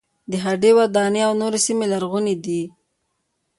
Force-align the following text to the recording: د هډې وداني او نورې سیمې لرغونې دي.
د 0.31 0.33
هډې 0.45 0.71
وداني 0.79 1.21
او 1.27 1.33
نورې 1.41 1.59
سیمې 1.65 1.85
لرغونې 1.93 2.35
دي. 2.43 2.61